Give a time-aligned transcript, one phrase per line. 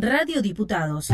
[0.00, 1.08] Radio Diputados.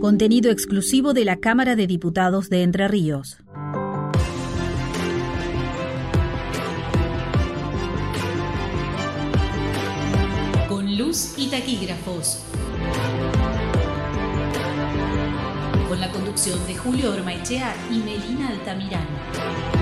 [0.00, 3.36] Contenido exclusivo de la Cámara de Diputados de Entre Ríos.
[10.66, 12.42] Con luz y taquígrafos.
[15.86, 19.73] Con la conducción de Julio Ormaechea y Melina Altamirano.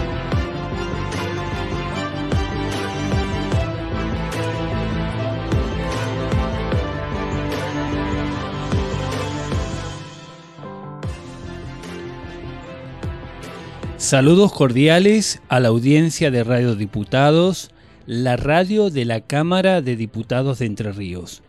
[14.13, 17.71] Saludos cordiales a la audiencia de Radio Diputados,
[18.05, 21.43] la radio de la Cámara de Diputados de Entre Ríos.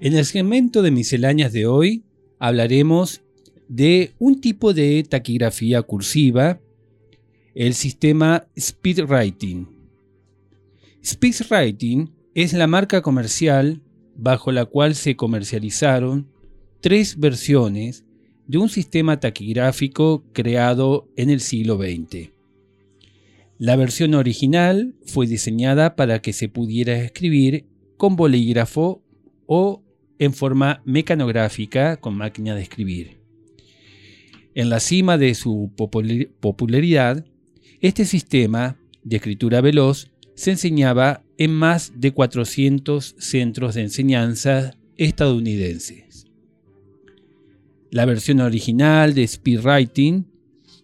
[0.00, 2.04] En el segmento de misceláneas de hoy
[2.38, 3.21] hablaremos
[3.72, 6.60] de un tipo de taquigrafía cursiva,
[7.54, 9.66] el sistema Speedwriting.
[11.02, 13.80] Speedwriting es la marca comercial
[14.14, 16.28] bajo la cual se comercializaron
[16.82, 18.04] tres versiones
[18.46, 22.28] de un sistema taquigráfico creado en el siglo XX.
[23.56, 27.64] La versión original fue diseñada para que se pudiera escribir
[27.96, 29.02] con bolígrafo
[29.46, 29.82] o
[30.18, 33.21] en forma mecanográfica con máquina de escribir.
[34.54, 35.70] En la cima de su
[36.40, 37.24] popularidad,
[37.80, 46.26] este sistema de escritura veloz se enseñaba en más de 400 centros de enseñanza estadounidenses.
[47.90, 50.26] La versión original de Speedwriting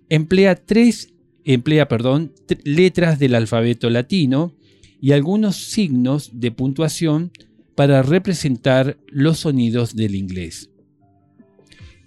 [0.08, 1.12] emplea tres
[1.54, 4.52] emplea, perdón, letras del alfabeto latino
[5.00, 7.32] y algunos signos de puntuación
[7.74, 10.68] para representar los sonidos del inglés.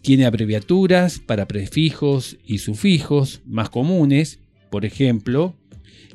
[0.02, 4.40] Tiene abreviaturas para prefijos y sufijos más comunes,
[4.70, 5.56] por ejemplo,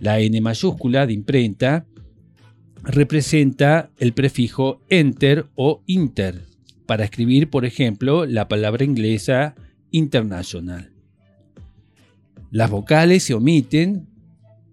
[0.01, 1.87] la N mayúscula de imprenta
[2.83, 6.47] representa el prefijo enter o inter
[6.87, 9.55] para escribir, por ejemplo, la palabra inglesa
[9.91, 10.93] international.
[12.51, 14.09] Las vocales se omiten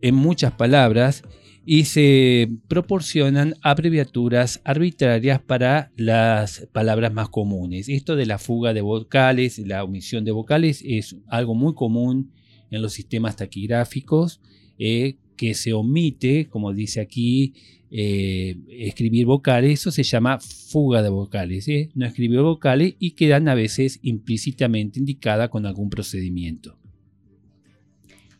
[0.01, 1.23] en muchas palabras
[1.65, 7.87] y se proporcionan abreviaturas arbitrarias para las palabras más comunes.
[7.87, 12.31] Esto de la fuga de vocales, la omisión de vocales es algo muy común
[12.69, 14.41] en los sistemas taquigráficos,
[14.77, 17.53] eh, que se omite, como dice aquí,
[17.91, 21.91] eh, escribir vocales, eso se llama fuga de vocales, ¿eh?
[21.93, 26.77] no escribir vocales y quedan a veces implícitamente indicadas con algún procedimiento.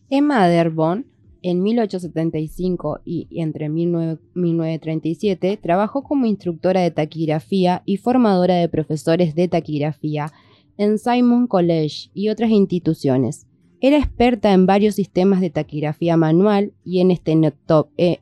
[0.10, 1.13] Emma Derbon
[1.44, 9.48] en 1875 y entre 1937 trabajó como instructora de taquigrafía y formadora de profesores de
[9.50, 10.32] taquigrafía
[10.78, 13.46] en Simon College y otras instituciones.
[13.82, 18.20] Era experta en varios sistemas de taquigrafía manual y en eh,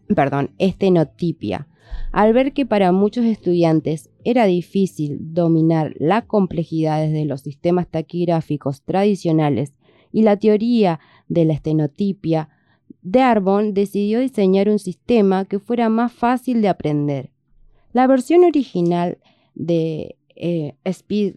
[0.58, 1.68] estenotipia.
[2.12, 8.82] Al ver que para muchos estudiantes era difícil dominar las complejidades de los sistemas taquigráficos
[8.82, 9.74] tradicionales
[10.12, 12.50] y la teoría de la estenotipia,
[13.02, 17.32] Dearborn decidió diseñar un sistema que fuera más fácil de aprender.
[17.94, 19.18] La versión original
[19.56, 21.36] de eh, Speed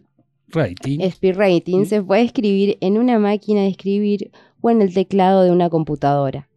[0.53, 4.31] writing, speed writing se puede escribir en una máquina de escribir
[4.61, 6.47] o en el teclado de una computadora.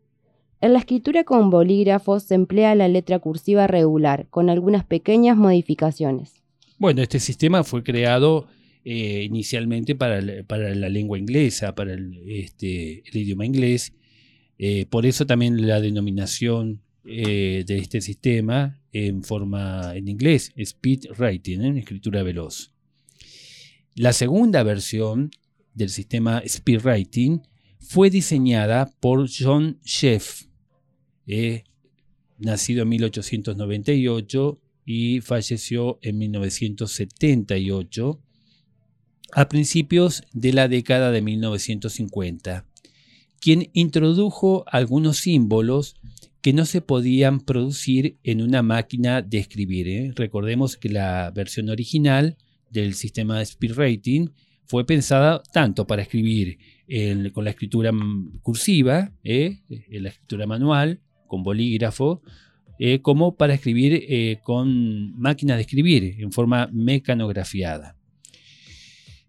[0.61, 6.43] En la escritura con bolígrafos se emplea la letra cursiva regular, con algunas pequeñas modificaciones.
[6.79, 8.47] Bueno, este sistema fue creado
[8.85, 13.93] eh, inicialmente para, la lengua inglesa, para el, este, idioma inglés.
[14.59, 21.07] Eh, por eso también la denominación eh, de este sistema en forma en inglés, speed
[21.17, 22.73] writing, en escritura veloz.
[23.95, 25.31] La segunda versión
[25.75, 27.41] del sistema speed writing
[27.79, 30.47] fue diseñada por John Sheff,
[32.39, 38.23] nacido en 1898 y falleció en 1978,
[39.33, 42.67] a principios de la década de 1950,
[43.41, 45.97] quien introdujo algunos símbolos
[46.41, 49.89] que no se podían producir en una máquina de escribir.
[49.89, 50.13] ¿eh?
[50.15, 52.37] Recordemos que la versión original
[52.71, 54.29] del sistema de speed rating
[54.67, 56.59] fue pensada tanto para escribir
[57.33, 57.91] con la escritura
[58.43, 59.61] cursiva, ¿eh?
[59.91, 62.23] la escritura manual, con bolígrafo,
[62.81, 67.97] eh, como para escribir eh, con máquina de escribir en forma mecanografiada.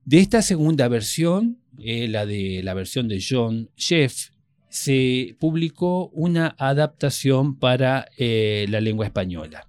[0.05, 4.29] De esta segunda versión, eh, la de la versión de John Sheff,
[4.69, 9.67] se publicó una adaptación para la lengua española.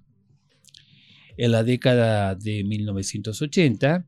[1.37, 4.05] En la década de 1980,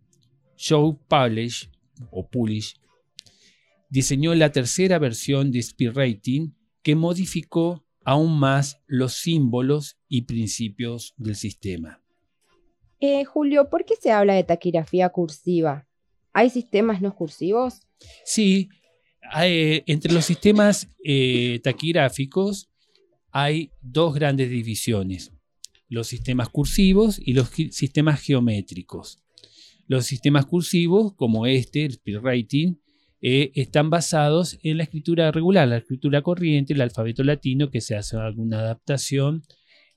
[0.56, 1.70] Joe Polish,
[2.12, 2.76] o Pulish
[3.90, 6.52] diseñó la tercera versión de Speed Rating
[6.82, 12.02] que modificó aún más los símbolos y principios del sistema.
[13.00, 15.88] Eh, Julio, ¿por qué se habla de taquigrafía cursiva?
[16.34, 17.82] ¿Hay sistemas no cursivos?
[18.26, 18.70] Sí,
[19.36, 22.70] entre los sistemas eh, taquigráficos
[23.32, 25.32] hay dos grandes divisiones,
[25.90, 29.20] los sistemas cursivos y los sistemas geométricos.
[29.88, 32.76] Los sistemas cursivos, como este, el speed rating,
[33.22, 37.96] eh, están basados en la escritura regular, la escritura corriente, el alfabeto latino, que se
[37.96, 39.44] hace alguna adaptación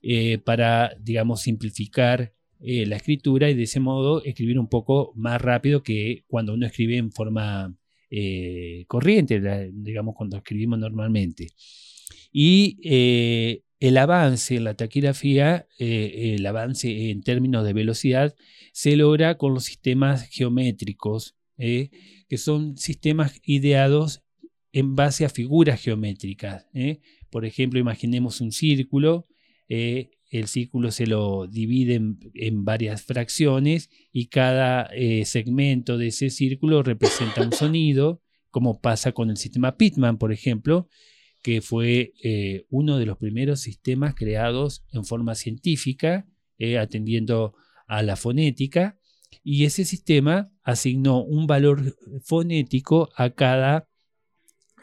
[0.01, 5.41] eh, para, digamos, simplificar eh, la escritura y de ese modo escribir un poco más
[5.41, 7.75] rápido que cuando uno escribe en forma
[8.87, 11.49] corriente, digamos, cuando escribimos normalmente.
[12.31, 12.77] Y
[13.81, 18.33] el avance en la taquigrafía, el avance en términos de velocidad,
[18.71, 24.23] se logra con los sistemas geométricos que son sistemas ideados
[24.71, 26.67] en base a figuras geométricas.
[26.73, 26.99] ¿eh?
[27.29, 29.27] Por ejemplo, imaginemos un círculo,
[29.69, 36.29] eh, el círculo se lo divide en, varias fracciones y cada eh, segmento de ese
[36.29, 40.89] círculo representa un sonido, como pasa con el sistema Pitman, por ejemplo,
[41.43, 42.13] que fue
[42.69, 46.27] uno de los primeros sistemas creados en forma científica,
[46.77, 47.53] atendiendo
[47.87, 48.97] a la fonética
[49.43, 53.86] y ese sistema asignó un valor fonético a cada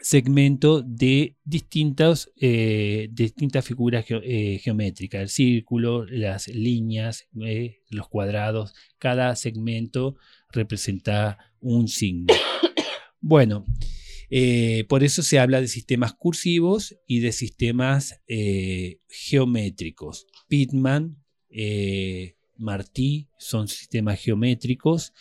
[0.05, 8.75] segmento de distintas, eh, distintas figuras eh, geométricas, el círculo, las líneas, eh, los cuadrados,
[8.99, 10.15] cada segmento
[10.51, 12.33] representa un signo.
[13.19, 13.65] Bueno,
[14.87, 18.21] por eso se habla de sistemas cursivos y de sistemas
[19.09, 20.27] geométricos.
[20.47, 21.23] Pitman
[22.55, 25.11] Martí son sistemas geométricos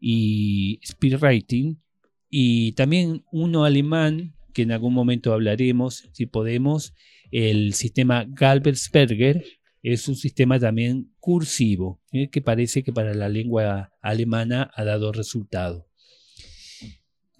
[0.00, 1.82] y speedwriting
[2.30, 6.94] y también uno alemán que en algún momento hablaremos si podemos
[7.30, 9.44] el sistema Galbersberger
[9.82, 12.28] es un sistema también cursivo ¿eh?
[12.28, 15.88] que parece que para la lengua alemana ha dado resultado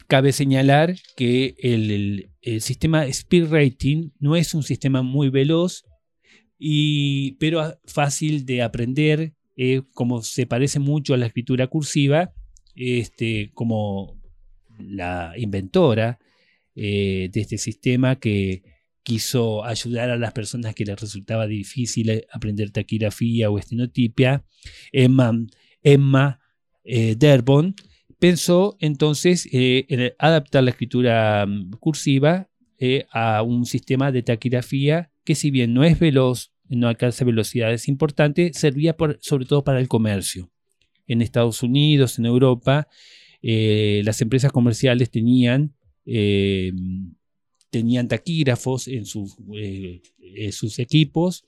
[0.06, 5.84] cabe señalar que el, el sistema speedwriting no es un sistema muy veloz
[6.58, 12.32] y, pero fácil de aprender eh, como se parece mucho a la escritura cursiva,
[12.74, 14.19] este, como
[14.80, 16.18] la inventora
[16.74, 18.62] eh, de este sistema que
[19.02, 24.44] quiso ayudar a las personas que les resultaba difícil aprender taquigrafía o estenotipia,
[24.92, 25.32] Emma,
[25.82, 26.40] Emma
[26.84, 27.16] eh,
[28.18, 32.48] pensó entonces en adaptar la escritura mm, cursiva
[33.12, 38.56] a un sistema de taquigrafía que si bien no es veloz no alcanza velocidades importantes,
[38.56, 40.50] servía sobre todo para el comercio.
[41.06, 42.86] En Estados Unidos, en Europa,
[43.42, 46.72] eh, las empresas comerciales tenían, eh,
[47.70, 49.04] tenían taquígrafos en,
[49.54, 51.44] eh, sus equipos,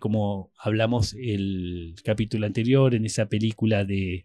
[0.00, 4.24] como hablamos el capítulo anterior en esa película de,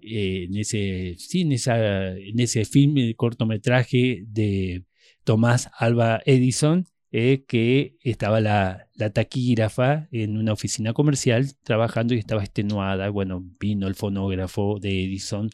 [0.00, 4.84] en, ese, sí, en, esa, en ese film, cortometraje de
[5.24, 12.18] Tomás Alba Edison, eh, que estaba la, la, taquígrafa en una oficina comercial trabajando y
[12.18, 13.08] estaba extenuada.
[13.10, 15.50] Bueno, vino el fonógrafo de Edison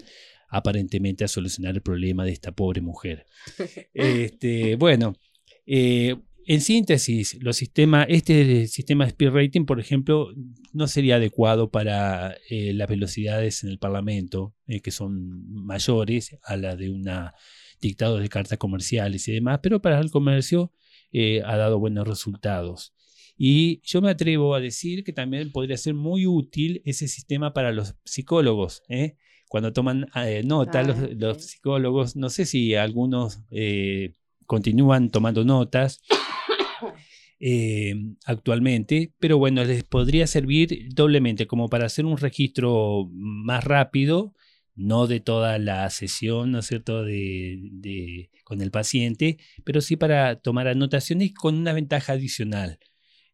[0.48, 3.26] aparentemente a solucionar el problema de esta pobre mujer.
[3.94, 5.14] este, bueno,
[5.66, 10.28] eh, en síntesis, los sistemas, este sistema de speed rating, por ejemplo,
[10.72, 16.56] no sería adecuado para eh, las velocidades en el Parlamento, eh, que son mayores a
[16.56, 17.34] las de una
[17.80, 20.72] dictado de cartas comerciales y demás, pero para el comercio
[21.44, 22.94] ha dado buenos resultados.
[23.36, 27.72] Y yo me atrevo a decir que también podría ser muy útil ese sistema para
[27.72, 28.82] los psicólogos.
[28.88, 29.16] ¿eh?
[29.54, 34.12] cuando toman eh, nota los, psicólogos, no sé si algunos eh,
[34.46, 36.02] continúan tomando notas
[37.38, 37.94] eh,
[38.24, 44.34] actualmente, pero bueno, les podría servir doblemente como para hacer un registro más rápido,
[44.76, 50.36] no de toda la sesión, ¿no es cierto?, de, con el paciente, pero sí para
[50.36, 52.78] tomar anotaciones con una ventaja adicional.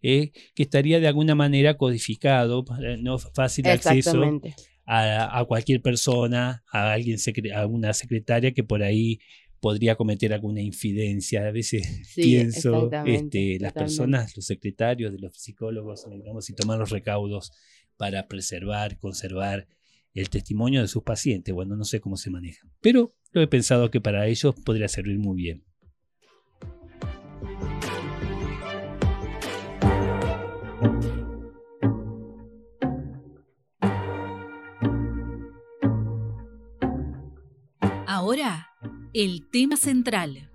[0.00, 2.64] que estaría de alguna manera codificado,
[3.00, 4.40] no fácil acceso
[4.86, 7.18] a, cualquier persona, a alguien,
[7.54, 9.20] a una secretaria que por ahí
[9.60, 11.46] podría cometer alguna infidencia.
[11.46, 16.90] A veces pienso, este, las personas, los secretarios de los psicólogos, digamos, si toman los
[16.90, 17.52] recaudos
[17.96, 19.68] para preservar, conservar
[20.14, 21.54] el testimonio de sus pacientes.
[21.54, 25.18] Bueno, no sé cómo se manejan, pero lo he pensado que para ellos podría servir
[25.18, 25.64] muy bien.
[38.06, 38.68] Ahora,
[39.14, 40.49] el tema central.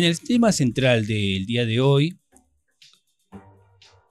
[0.00, 2.18] En el tema central del día de hoy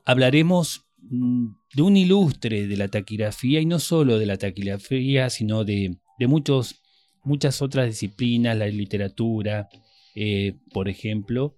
[0.05, 5.65] hablaremos mm, de un ilustre de la taquigrafía y no solo de la taquigrafía, sino
[5.65, 6.83] de, muchos,
[7.23, 9.67] muchas otras disciplinas, la literatura,
[10.13, 11.57] eh, por ejemplo,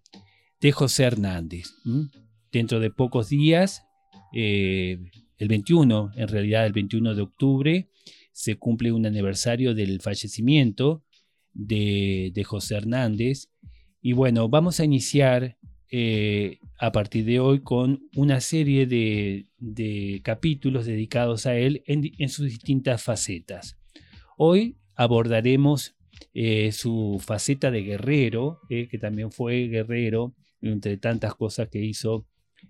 [0.62, 1.74] de José Hernández.
[2.54, 3.84] Dentro de pocos días,
[4.34, 4.98] eh,
[5.40, 7.90] el 21, en realidad el 21 de octubre,
[8.32, 11.04] se cumple un aniversario del fallecimiento
[11.54, 13.51] de, José Hernández.
[14.02, 15.58] Y bueno, vamos a iniciar
[15.90, 22.46] eh, a partir de hoy con una serie de, capítulos dedicados a él en, sus
[22.46, 23.78] distintas facetas.
[24.38, 25.96] Hoy abordaremos
[26.34, 32.28] eh, su faceta de guerrero, que también fue guerrero entre tantas cosas que hizo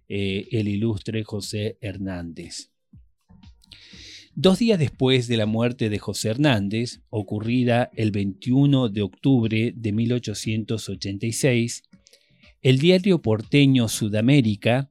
[0.09, 2.71] eh, el ilustre José Hernández.
[4.35, 9.91] Dos días después de la muerte de José Hernández, ocurrida el 21 de octubre de
[9.91, 11.83] 1886,
[12.61, 14.89] el diario porteño Sudamérica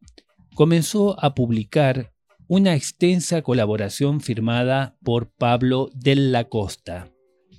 [0.54, 2.12] comenzó a publicar
[2.48, 7.10] una extensa colaboración firmada por Pablo la Costa,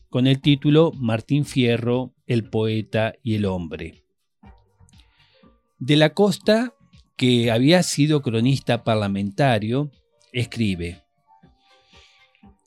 [0.10, 4.04] con el título Martín Fierro, el poeta y el hombre.
[5.80, 6.76] De la Costa,
[7.18, 9.90] que había sido cronista parlamentario,
[10.32, 11.01] escribe,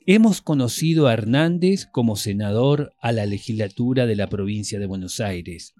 [0.07, 5.73] Hemos conocido a Hernández como senador a la legislatura de la provincia de Buenos Aires,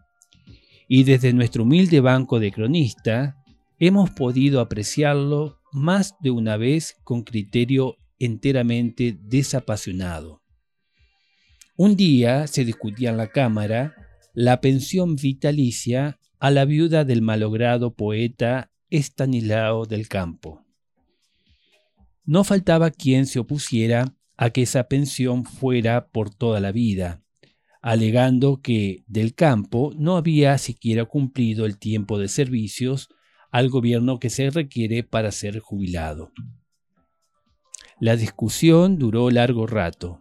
[0.87, 3.37] y desde nuestro humilde banco de cronista
[3.77, 10.41] hemos podido apreciarlo más de una vez con criterio enteramente desapasionado.
[11.77, 13.93] Un día se discutía en la Cámara
[14.33, 20.64] la pensión vitalicia a la viuda del malogrado poeta Estanislao del Campo.
[22.25, 27.23] No faltaba quien se opusiera a que esa pensión fuera por toda la vida,
[27.81, 33.09] alegando que del campo no había siquiera cumplido el tiempo de servicios
[33.51, 36.31] al gobierno que se requiere para ser jubilado.
[37.99, 40.19] La discusión duró largo rato.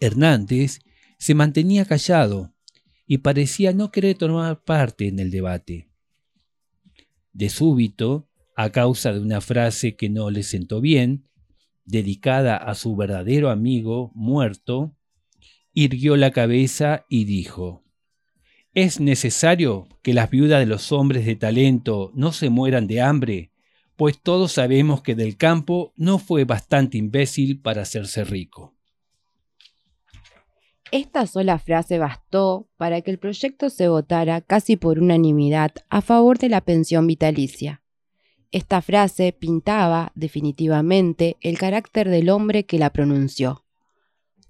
[0.00, 0.80] Hernández
[1.18, 2.54] se mantenía callado,
[3.06, 5.90] y parecía no querer tomar parte en el debate.
[7.32, 11.28] De súbito, a causa de una frase que no le sentó bien,
[11.84, 14.96] dedicada a su verdadero amigo muerto,
[15.72, 17.84] irguió la cabeza y dijo,
[18.74, 23.52] ¿Es necesario que las viudas de los hombres de talento no se mueran de hambre?
[23.94, 28.74] Pues todos sabemos que del campo no fue bastante imbécil para hacerse rico.
[30.90, 36.38] Esta sola frase bastó para que el proyecto se votara casi por unanimidad a favor
[36.38, 37.83] de la pensión vitalicia.
[38.54, 43.64] Esta frase pintaba, definitivamente, el carácter del hombre que la pronunció.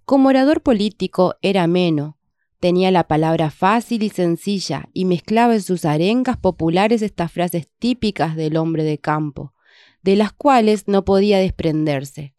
[0.04, 2.18] Como orador político era ameno,
[2.60, 8.36] tenía la palabra fácil y sencilla y mezclaba en sus arengas populares estas frases típicas
[8.36, 9.54] del hombre de campo,
[10.02, 12.34] de las cuales no podía desprenderse,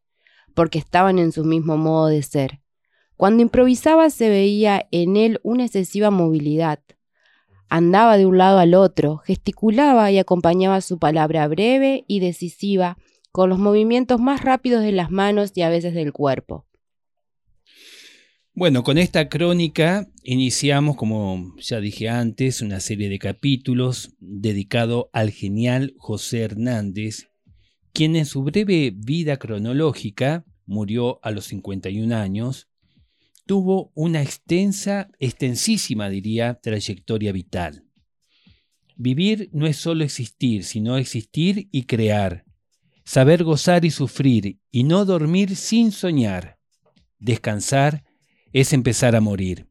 [0.53, 2.61] porque estaban en su mismo modo de ser.
[3.17, 6.79] Cuando improvisaba se veía en él una excesiva movilidad.
[7.69, 12.97] Andaba de un lado al otro, gesticulaba y acompañaba su palabra breve y decisiva
[13.31, 16.65] con los movimientos más rápidos de las manos y a veces del cuerpo.
[18.53, 25.31] Bueno, con esta crónica iniciamos, como ya dije antes, una serie de capítulos dedicado al
[25.31, 27.27] genial José Hernández,
[27.91, 32.69] quien en su breve vida cronológica murió a los 51 años,
[33.45, 37.83] tuvo una extensa, extensísima diría, trayectoria vital.
[38.95, 42.45] Vivir no es solo existir, sino existir y crear,
[43.03, 46.57] saber gozar y sufrir, y no dormir sin soñar,
[47.19, 48.03] descansar
[48.53, 49.67] es empezar a morir.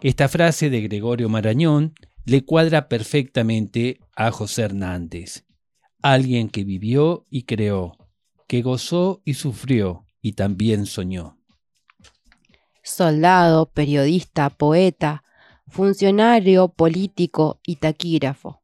[0.00, 5.44] Esta frase de Gregorio Marañón le cuadra perfectamente a José Hernández,
[6.02, 7.96] alguien que vivió y creó,
[8.46, 11.37] que gozó y sufrió y también soñó.
[12.88, 15.22] Soldado, periodista, poeta,
[15.68, 18.62] funcionario, político y taquígrafo.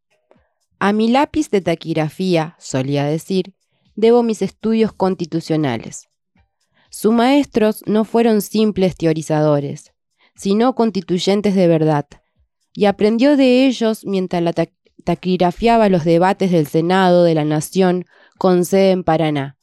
[0.79, 3.55] A mi lápiz de taquigrafía, solía decir,
[3.95, 6.09] debo mis estudios constitucionales.
[6.91, 9.93] Sus maestros no fueron simples teorizadores,
[10.35, 12.07] sino constituyentes de verdad,
[12.73, 14.55] y aprendió de ellos mientras la
[15.05, 18.07] taquigrafiaba los debates del Senado de la Nación
[18.39, 19.59] con sede en Paraná,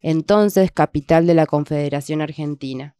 [0.00, 2.94] entonces capital de la Confederación Argentina.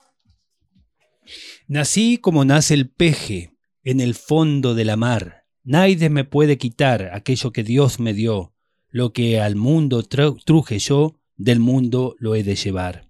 [1.67, 5.45] Nací como nace el peje, en el fondo de la mar.
[5.63, 8.55] Nadie me puede quitar aquello que Dios me dio.
[8.89, 13.09] Lo que al mundo truje yo, del mundo lo he de llevar.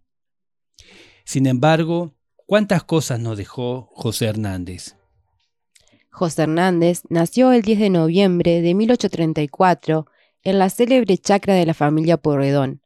[1.25, 2.14] Sin embargo,
[2.47, 4.97] ¿cuántas cosas nos dejó José Hernández?
[6.11, 10.06] José Hernández nació el 10 de noviembre de 1834
[10.42, 12.83] en la célebre chacra de la familia Porredón,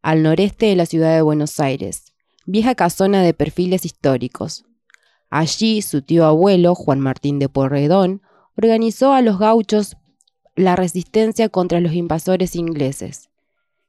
[0.00, 2.14] al noreste de la ciudad de Buenos Aires,
[2.46, 4.64] vieja casona de perfiles históricos.
[5.30, 8.20] Allí su tío abuelo, Juan Martín de Porredón,
[8.56, 9.96] organizó a los gauchos
[10.56, 13.30] la resistencia contra los invasores ingleses.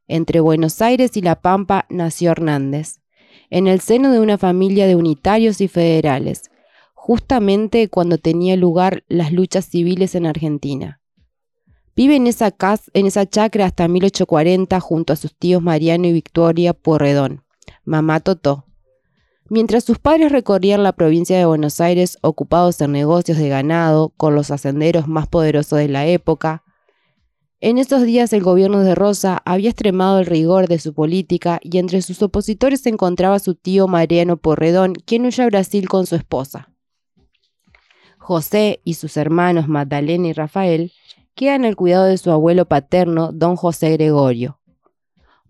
[0.08, 3.02] Entre Buenos Aires y La Pampa nació Hernández,
[3.50, 6.52] en el seno de una familia de unitarios y federales,
[6.94, 11.02] justamente cuando tenía lugar las luchas civiles en Argentina.
[11.96, 16.14] Vive en esa, casa, en esa chacra hasta 1840 junto a sus tíos Mariano y
[16.14, 17.44] Victoria Porredón,
[17.84, 18.66] mamá Totó.
[19.54, 24.34] Mientras sus padres recorrían la provincia de Buenos Aires ocupados en negocios de ganado con
[24.34, 26.64] los hacenderos más poderosos de la época,
[27.60, 31.80] en esos días el gobierno de Rosa había extremado el rigor de su política y
[31.80, 36.16] entre sus opositores se encontraba su tío Mariano Porredón, quien huye a Brasil con su
[36.16, 36.74] esposa.
[38.20, 40.94] José y sus hermanos Magdalena y Rafael
[41.36, 44.61] quedan al cuidado de su abuelo paterno, don José Gregorio.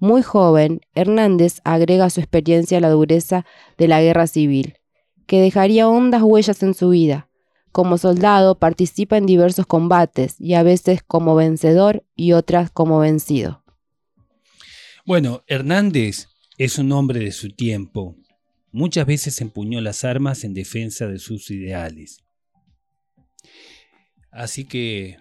[0.01, 3.45] Muy joven, Hernández agrega su experiencia la dureza
[3.77, 4.79] de la guerra civil,
[5.27, 7.29] que dejaría hondas huellas en su vida,
[7.71, 13.63] como soldado participa en diversos combates y a veces como vencedor y otras como vencido.
[15.05, 18.17] Bueno, Hernández es un hombre de su tiempo.
[18.71, 22.23] Muchas veces empuñó las armas en defensa de sus ideales.
[24.31, 25.17] Así que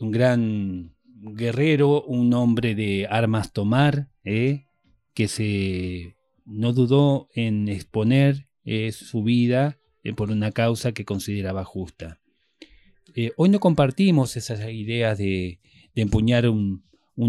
[0.00, 4.66] un gran guerrero, un hombre de armas tomar, ¿eh?
[5.14, 11.64] que se no dudó en exponer eh, su vida eh, por una causa que consideraba
[11.64, 12.20] justa.
[13.36, 15.58] Hoy no compartimos esas ideas de,
[15.96, 16.84] empuñar un,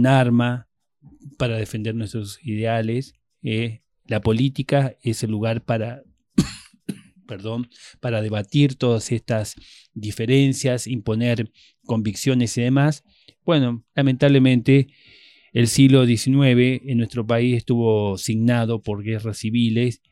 [0.06, 0.68] arma
[1.40, 3.16] para defender nuestros ideales.
[4.06, 6.04] La política es el lugar para,
[7.28, 9.56] perdón, para debatir todas estas
[9.96, 11.52] diferencias, imponer
[11.86, 13.04] convicciones y demás.
[13.50, 14.90] Bueno, lamentablemente
[15.54, 20.04] el siglo XIX en nuestro país estuvo signado por guerras civiles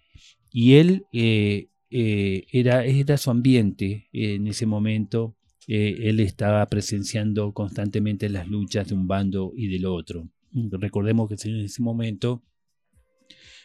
[0.51, 5.37] y él eh, era, era su ambiente en ese momento.
[5.67, 10.27] Eh, él estaba presenciando constantemente las luchas de un bando y del otro.
[10.71, 12.41] Recordemos que en ese momento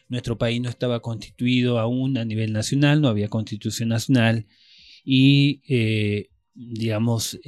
[0.06, 4.46] nuestro país no estaba constituido aún a nivel nacional, no había constitución nacional
[5.02, 7.40] y, eh, digamos,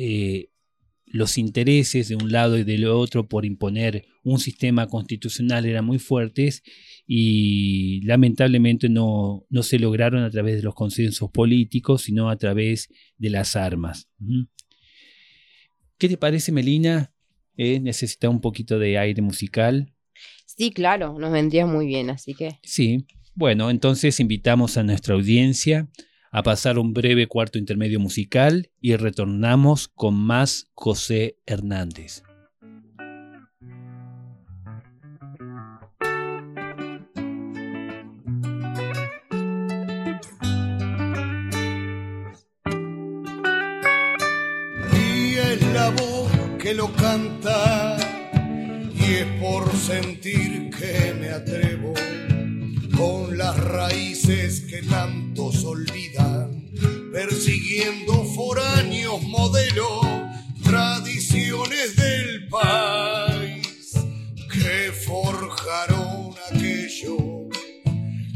[1.14, 6.00] los intereses de un lado y del otro por imponer un sistema constitucional eran muy
[6.00, 6.64] fuertes
[7.07, 13.31] y lamentablemente no, se lograron a través de los consensos políticos, sino a través de
[13.31, 14.09] las armas.
[15.98, 17.14] ¿Qué te parece, Melina?
[17.57, 17.79] ¿Eh?
[17.79, 19.94] ¿Necesita un poquito de aire musical?
[20.46, 22.59] Sí, claro, nos vendría muy bien, así que...
[22.64, 25.88] Sí, bueno, entonces invitamos a nuestra audiencia
[26.34, 32.24] a pasar un breve cuarto intermedio musical y retornamos con más José Hernández.
[44.92, 47.96] Y es la voz que lo canta
[48.92, 51.94] y es por sentir que me atrevo
[52.96, 56.13] con las raíces que tantos olvidan
[57.44, 60.00] persiguiendo foráneos modelos,
[60.62, 63.92] tradiciones del país
[64.50, 67.18] que forjaron aquello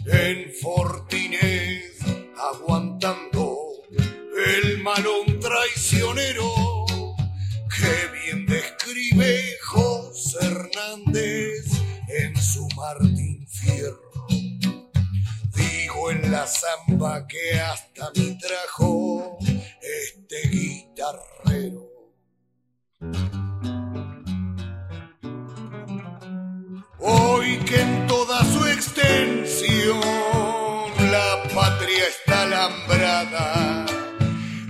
[0.04, 1.96] en Fortines,
[2.52, 3.56] aguantando
[4.46, 6.84] el malón traicionero
[7.74, 11.64] que bien describe José Hernández
[12.08, 13.17] en su Martín
[16.30, 19.38] la zamba que hasta me trajo
[19.80, 21.88] este guitarrero.
[26.98, 30.00] Hoy que en toda su extensión
[31.10, 33.86] la patria está alambrada,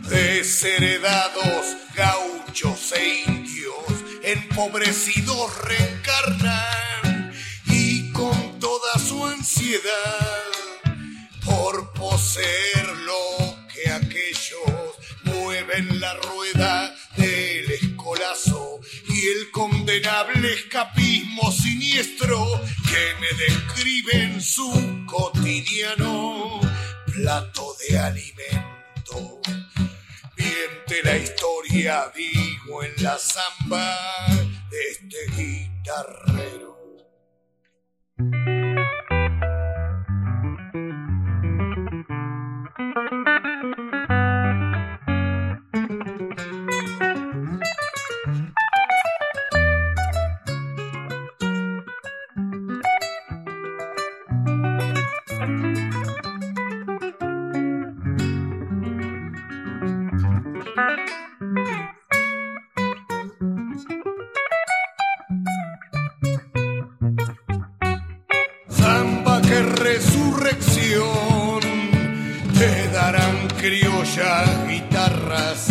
[0.09, 3.85] desheredados gauchos e indios,
[4.23, 5.51] empobrecidos
[19.99, 22.39] condenable escapismo siniestro
[22.89, 24.71] que me describe en su
[25.07, 26.61] cotidiano
[27.07, 29.41] plato de alimento.
[30.37, 33.99] Miente la historia, digo, en la zamba
[34.71, 36.78] de este guitarrero.
[69.99, 71.61] resurrección
[72.57, 75.69] te darán criollas guitarras.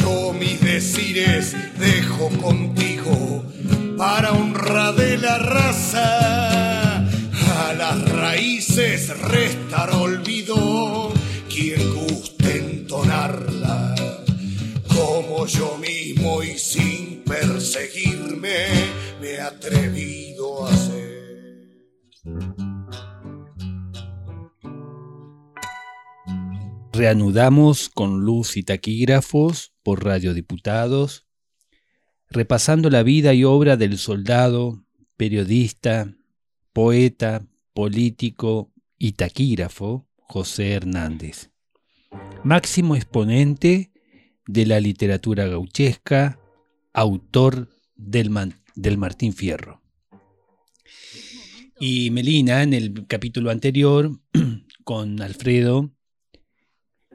[0.00, 3.44] Yo mis decires dejo contigo
[3.98, 6.98] para honra de la raza.
[6.98, 10.67] A las raíces restar olvido
[27.08, 31.26] reanudamos con luz y taquígrafos por radiodiputados,
[32.28, 34.84] repasando la vida y obra del soldado,
[35.16, 36.14] periodista,
[36.74, 41.50] poeta, político y taquígrafo José Hernández,
[42.44, 43.90] máximo exponente
[44.46, 46.38] de la literatura gauchesca,
[46.92, 49.80] autor del, del Martín Fierro.
[51.80, 54.20] Y Melina, en el capítulo anterior,
[54.84, 55.90] con Alfredo,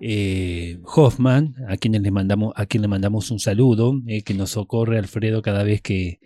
[0.01, 4.51] eh, Hoffman, a quien le mandamos, a quien le mandamos un saludo, eh, que nos
[4.51, 6.19] socorre Alfredo cada vez que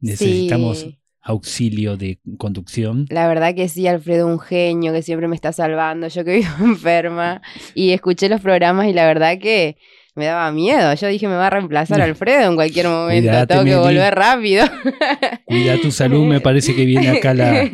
[0.00, 0.86] necesitamos
[1.20, 3.06] auxilio de conducción.
[3.10, 6.48] La verdad que sí, Alfredo, un genio que siempre me está salvando, yo que vivo
[6.60, 7.42] enferma,
[7.74, 9.76] y escuché los programas y la verdad que
[10.14, 10.92] me daba miedo.
[10.94, 13.46] Yo dije, me va a reemplazar Alfredo en cualquier momento.
[13.46, 14.66] Tengo que volver rápido.
[15.44, 17.64] Cuida tu salud, me parece que viene acá la,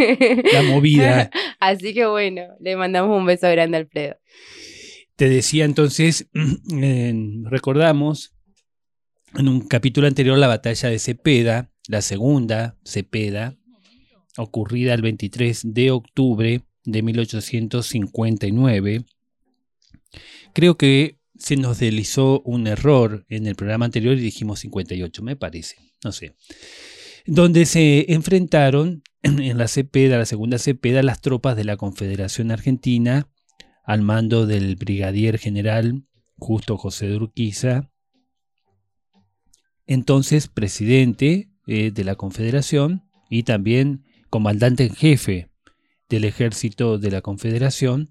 [0.52, 1.30] la movida.
[1.60, 4.16] Así que bueno, le mandamos un beso grande a Alfredo.
[5.16, 6.28] Te decía entonces,
[7.44, 8.34] recordamos
[9.36, 13.56] en un capítulo anterior la batalla de Cepeda, la segunda Cepeda,
[14.36, 19.04] ocurrida el 23 de octubre de 1859.
[20.52, 25.36] Creo que se nos deslizó un error en el programa anterior y dijimos 58, me
[25.36, 26.34] parece, no sé.
[27.24, 33.28] Donde se enfrentaron en la Cepeda, la segunda Cepeda, las tropas de la Confederación Argentina
[33.84, 36.04] al mando del brigadier general
[36.36, 37.90] Justo José de Urquiza,
[39.86, 45.48] entonces presidente eh, de la Confederación y también comandante en jefe
[46.08, 48.10] del ejército de la Confederación.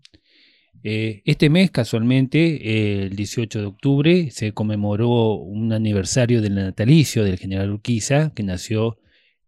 [0.83, 7.38] Eh, este mes, casualmente, el 18 de octubre, se conmemoró un aniversario del natalicio del
[7.38, 8.97] general Urquiza, que nació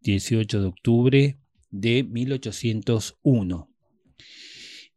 [0.02, 1.40] 18 de octubre
[1.72, 3.75] de 1801.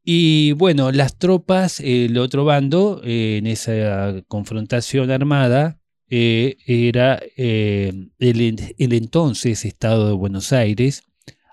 [0.04, 5.78] Y bueno, las tropas, el otro bando, eh, en esa confrontación armada,
[6.10, 11.02] eh, era eh, el, entonces Estado de Buenos Aires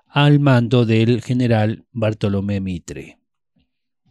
[0.06, 3.18] al mando del general Bartolomé Mitre.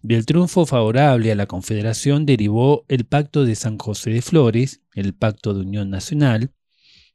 [0.04, 5.16] Del triunfo favorable a la Confederación derivó el Pacto de San José de Flores, el
[5.16, 6.52] Pacto de Unión Nacional,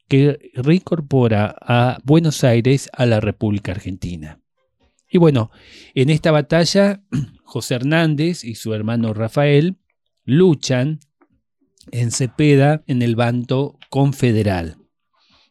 [0.08, 4.39] que reincorpora a Buenos Aires a la República Argentina.
[5.10, 5.50] Y bueno,
[5.94, 7.02] en esta batalla,
[7.44, 9.76] José Hernández y su hermano Rafael
[10.24, 11.00] luchan
[11.90, 14.76] en Cepeda en el bando confederal.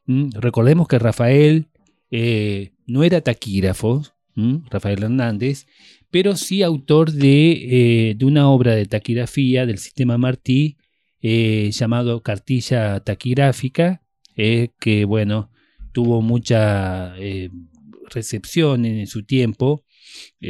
[0.06, 0.30] ¿Mm?
[0.36, 1.68] Recordemos que Rafael
[2.10, 4.04] eh, no era taquígrafo,
[4.70, 5.66] Rafael Hernández,
[6.10, 7.52] pero sí autor de,
[8.12, 10.78] eh, de, una obra de taquigrafía del sistema Martí
[11.22, 14.02] eh, llamado Cartilla Taquigráfica,
[14.34, 15.52] que bueno,
[15.92, 17.14] tuvo mucha
[18.10, 19.86] recepción en su tiempo,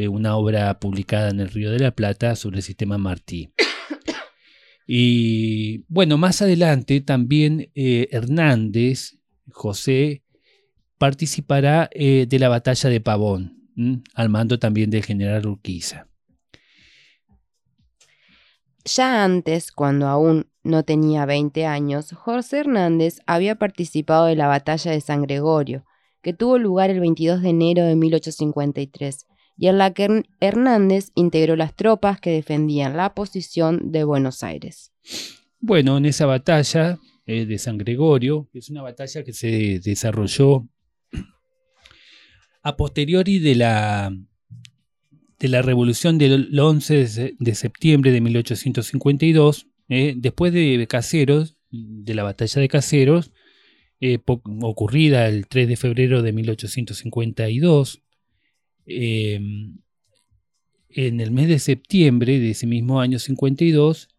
[0.09, 3.53] una obra publicada en el Río de la Plata sobre el sistema Martí.
[4.91, 9.19] Y bueno, más adelante también Hernández,
[9.51, 10.23] José,
[10.97, 13.69] participará de la batalla de Pavón,
[14.15, 16.09] al mando también del general Urquiza.
[18.85, 24.91] Ya antes, cuando aún no tenía 20 años, José Hernández había participado de la batalla
[24.91, 25.85] de San Gregorio,
[26.21, 29.25] que tuvo lugar el 22 de enero de 1853,
[29.57, 34.93] y en la que Hernández integró las tropas que defendían la posición de Buenos Aires.
[35.59, 40.67] Bueno, en esa batalla eh, de San Gregorio, es una batalla que se desarrolló
[42.63, 44.15] a posteriori de la,
[45.39, 52.23] de la revolución del 11 de septiembre de 1852, eh, después de Caseros, de la
[52.23, 53.31] batalla de Caseros,
[54.25, 58.01] ocurrida el 3 de febrero de 1852,
[58.85, 59.77] em,
[60.89, 64.09] en el mes de septiembre de ese mismo año 52,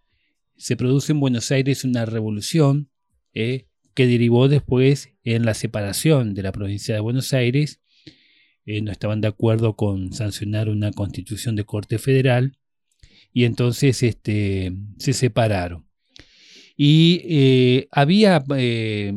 [0.56, 2.90] se produce en Buenos Aires una revolución
[3.34, 7.80] eh, que derivó después en la separación de la provincia de Buenos Aires
[8.66, 12.56] eh, no estaban de acuerdo con sancionar una constitución de corte federal
[13.32, 15.86] y entonces este, se separaron.
[16.76, 19.12] Y eh, había eh,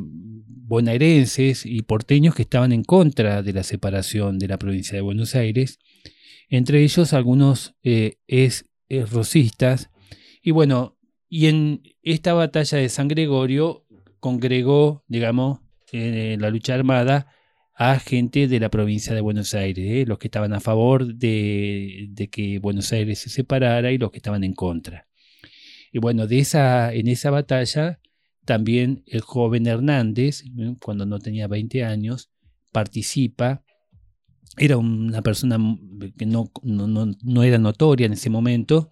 [0.65, 5.35] bonaerenses y porteños que estaban en contra de la separación de la provincia de Buenos
[5.35, 5.79] Aires,
[6.49, 8.65] entre ellos algunos es,
[9.11, 9.89] rosistas.
[10.41, 10.97] Y bueno,
[11.27, 13.85] y en esta batalla de San Gregorio
[14.19, 15.59] congregó, digamos,
[15.91, 17.27] la lucha armada
[17.75, 20.05] a gente de la provincia de Buenos Aires, ¿eh?
[20.05, 24.43] los que estaban a favor de, que Buenos Aires se separara y los que estaban
[24.43, 25.07] en contra.
[25.91, 27.99] Y bueno, de esa, en esa batalla
[28.45, 30.43] también el joven Hernández,
[30.81, 32.29] cuando no tenía 20 años,
[32.71, 33.63] participa.
[34.57, 35.57] Era una persona
[36.17, 38.91] que no, no, era notoria en ese momento,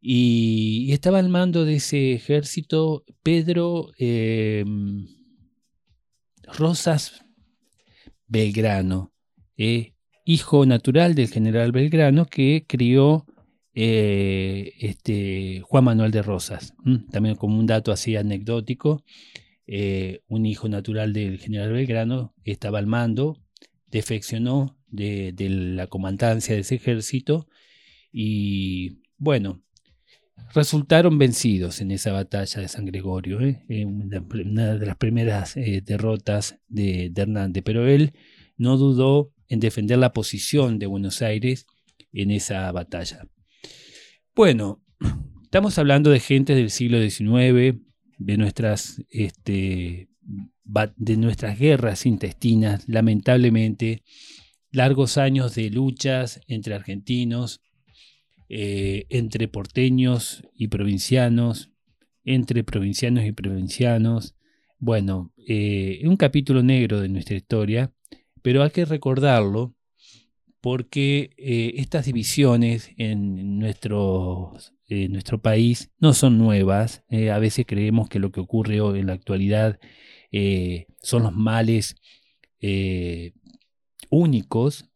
[0.00, 4.64] y, estaba al mando de ese ejército Pedro eh,
[6.44, 7.24] Rosas
[8.26, 9.12] Belgrano,
[9.56, 13.26] eh, hijo natural del general Belgrano que crió
[13.80, 16.74] eh, este, Juan Manuel de Rosas.
[17.12, 19.04] También como un dato así anecdótico,
[19.68, 23.40] eh, un hijo natural del general Belgrano estaba al mando,
[23.86, 27.46] defeccionó de, la comandancia de ese ejército
[28.10, 29.62] y bueno,
[30.52, 33.62] resultaron vencidos en esa batalla de San Gregorio, ¿eh?
[33.86, 38.12] Una, de las primeras derrotas de, Hernández, pero él
[38.56, 41.68] no dudó en defender la posición de Buenos Aires
[42.12, 43.28] en esa batalla.
[44.38, 44.80] Bueno,
[45.42, 47.76] estamos hablando de gente del siglo XIX,
[48.18, 50.10] de nuestras, este,
[50.94, 54.04] de nuestras guerras intestinas, lamentablemente,
[54.70, 57.62] largos años de luchas entre argentinos,
[58.48, 61.72] eh, entre porteños y provincianos,
[62.22, 64.36] entre provincianos y provincianos.
[64.78, 67.92] Bueno, eh, un capítulo negro de nuestra historia,
[68.42, 69.74] pero hay que recordarlo
[70.60, 74.52] porque eh, estas divisiones en nuestro,
[74.88, 77.04] nuestro país no son nuevas.
[77.10, 79.78] a veces creemos que lo que ocurre hoy en la actualidad
[81.02, 81.96] son los males
[84.10, 84.90] únicos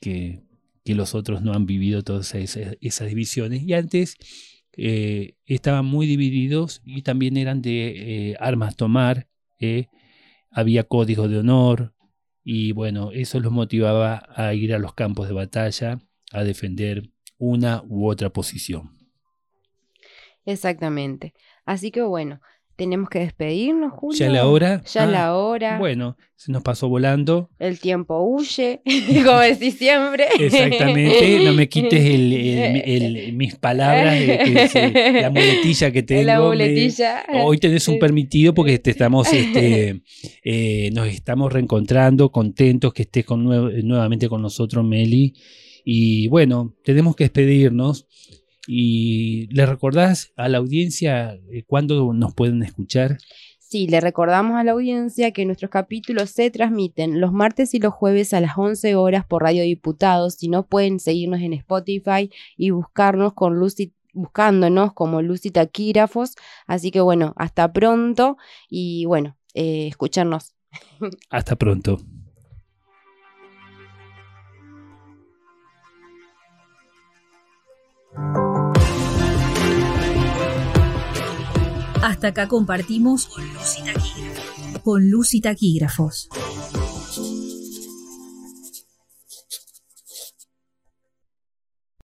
[0.00, 0.46] que
[0.86, 3.62] que los otros no han vivido todas esas, divisiones.
[3.64, 4.16] Y antes
[4.76, 9.28] eh, estaban muy divididos y también eran de eh, armas tomar,
[9.58, 9.88] eh,
[10.50, 11.92] había códigos de honor
[12.48, 15.98] y bueno, eso los motivaba a ir a los campos de batalla,
[16.30, 18.96] a defender una u otra posición.
[20.44, 21.34] Exactamente.
[21.64, 22.40] Así que bueno,
[22.76, 24.18] tenemos que despedirnos, Julio.
[24.18, 24.82] ¿Ya la hora?
[24.84, 25.78] Ya la ah, hora.
[25.78, 27.48] Bueno, se nos pasó volando.
[27.58, 28.82] El tiempo huye,
[29.24, 30.26] como decís siempre.
[30.38, 36.22] Exactamente, no me quites mis palabras, de la muletilla que tengo.
[36.24, 37.24] La muletilla.
[37.42, 40.02] hoy tenés un permitido porque te estamos, este,
[40.44, 45.34] eh, nos estamos reencontrando, contentos que estés con nuevamente con nosotros, Meli.
[45.88, 48.06] Y bueno, tenemos que despedirnos.
[48.66, 53.18] ¿Y le recordás a la audiencia eh, cuándo nos pueden escuchar?
[53.58, 57.92] Sí, le recordamos a la audiencia que nuestros capítulos se transmiten los martes y los
[57.92, 60.34] jueves a las 11 horas por Radio Diputados.
[60.34, 66.36] Si no, pueden seguirnos en Spotify y buscarnos con Lucy buscándonos como Lucy Taquígrafos.
[66.66, 68.36] Así que bueno, hasta pronto
[68.68, 70.54] y bueno, eh, escucharnos.
[71.30, 71.98] Hasta pronto.
[82.06, 83.28] Hasta acá compartimos
[84.84, 86.28] con Lucy Taquígrafos.